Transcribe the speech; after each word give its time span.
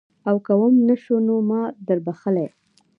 او 0.29 0.35
که 0.45 0.53
وم 0.59 0.75
نه 0.87 0.95
شو 1.03 1.15
نو 1.27 1.35
ما 1.49 1.61
دربخلي. 1.87 2.47